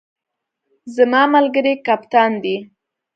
زما 0.95 1.21
ملګری 1.33 1.73
کپتان 1.85 2.31
دی 2.43 2.57